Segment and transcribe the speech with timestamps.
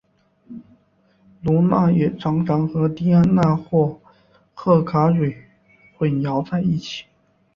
[1.43, 4.01] 卢娜也常常和狄安娜或
[4.55, 5.31] 赫卡忒
[5.95, 7.05] 混淆在一起。